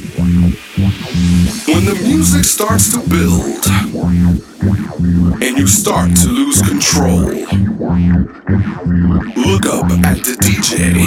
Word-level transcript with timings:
When 0.00 1.84
the 1.84 2.00
music 2.02 2.44
starts 2.44 2.90
to 2.92 3.00
build 3.06 3.66
and 5.42 5.58
you 5.58 5.66
start 5.66 6.16
to 6.16 6.28
lose 6.28 6.62
control, 6.62 7.20
look 9.36 9.66
up 9.66 9.90
at 10.06 10.24
the 10.24 10.36
DJ, 10.40 11.04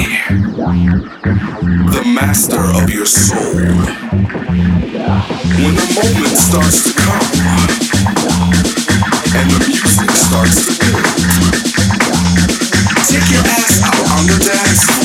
the 1.91 2.03
master 2.05 2.61
of 2.61 2.91
your 2.91 3.07
soul. 3.07 3.55
When 5.57 5.73
the 5.73 5.87
moment 5.97 6.37
starts 6.37 6.83
to 6.83 6.93
come 6.93 7.33
and 9.33 9.49
the 9.49 9.59
music 9.69 10.11
starts 10.11 10.65
to 10.67 10.71
build, 10.77 11.05
take 13.09 13.27
your 13.31 13.41
ass 13.41 13.81
out 13.81 14.05
on 14.19 14.27
the 14.27 14.37
dance 14.37 14.83
floor. 14.85 15.02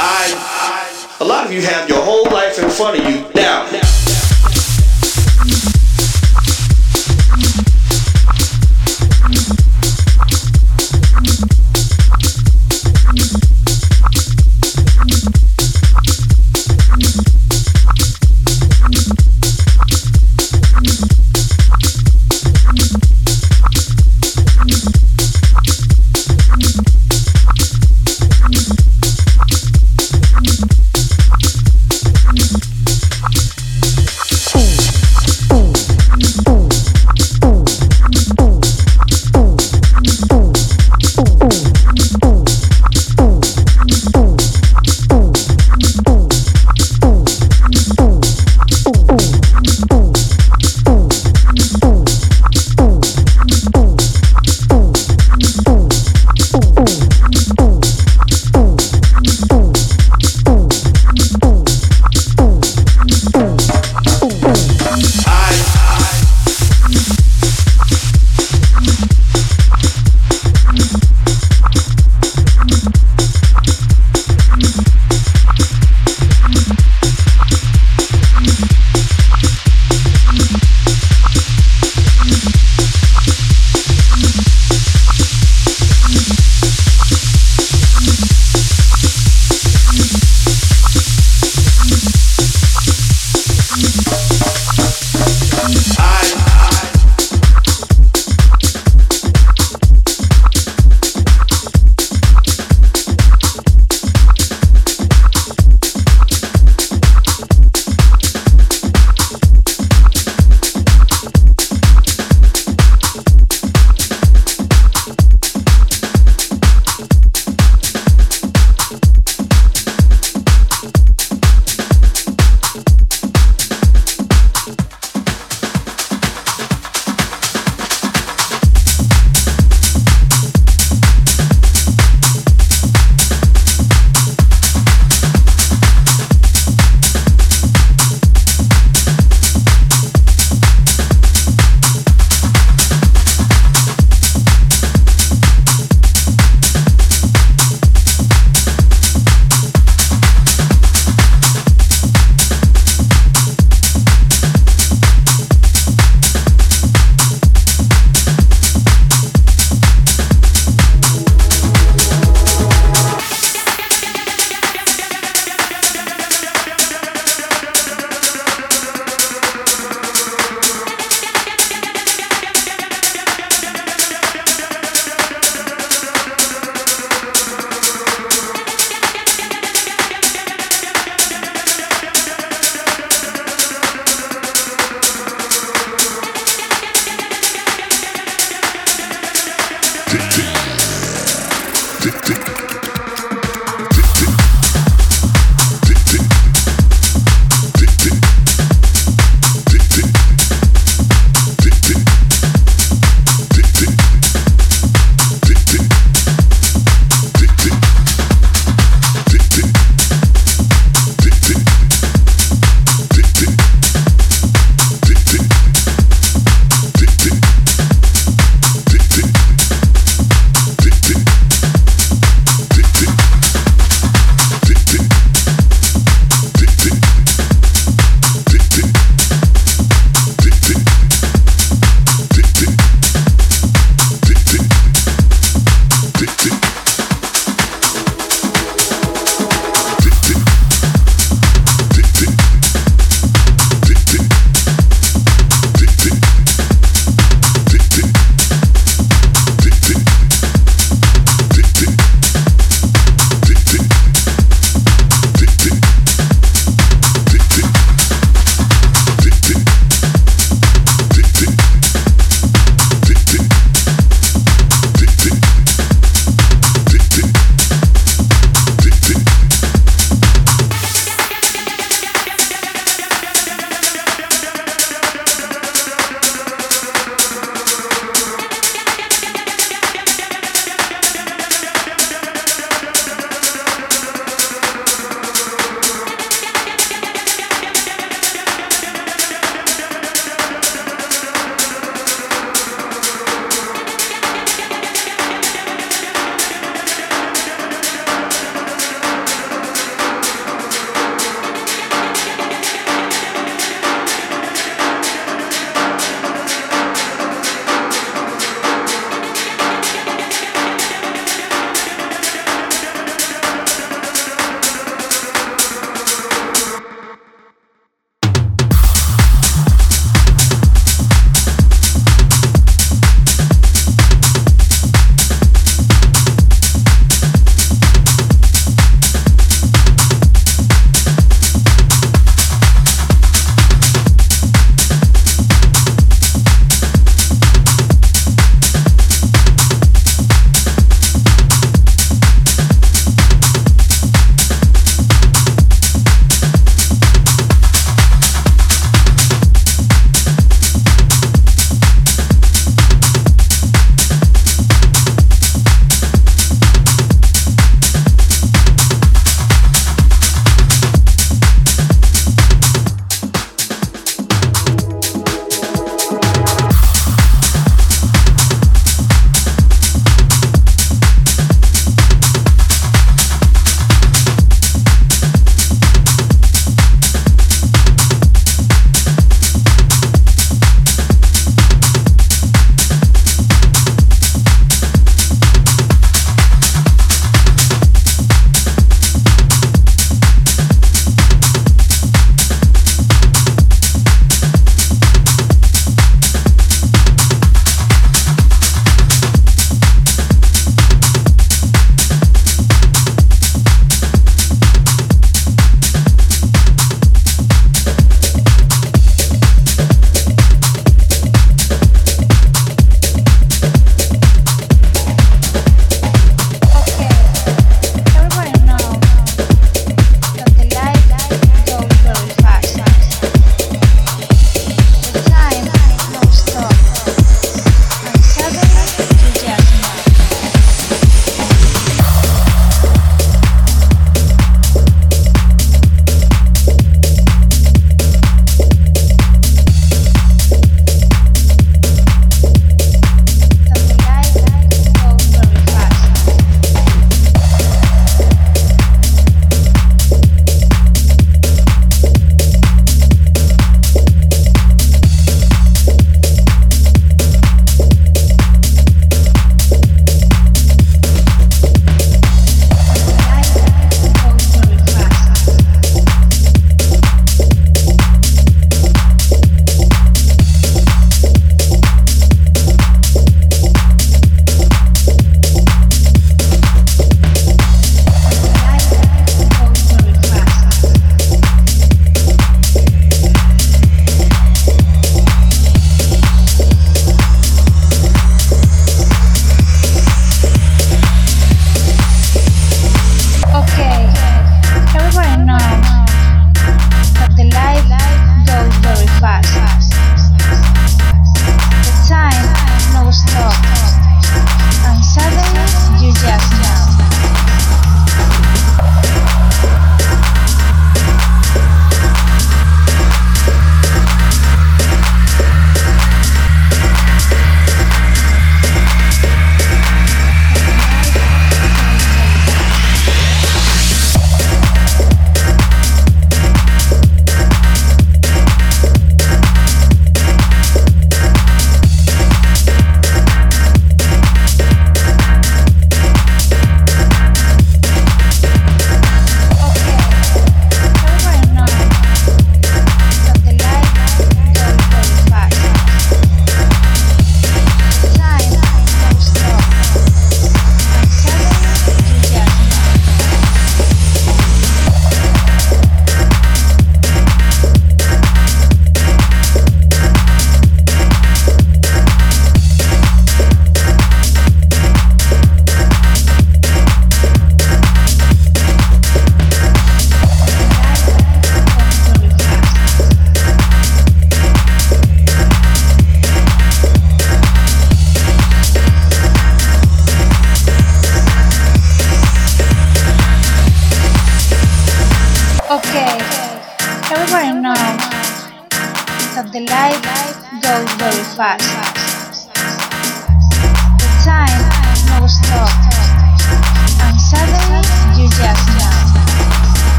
I, 0.00 1.16
a 1.20 1.24
lot 1.24 1.46
of 1.46 1.52
you 1.52 1.62
have 1.62 1.88
your 1.88 2.02
whole 2.02 2.24
life 2.24 2.58
in 2.58 2.68
front 2.68 2.98
of 2.98 3.06
you 3.08 3.24
now. 3.34 3.70
now. 3.70 4.03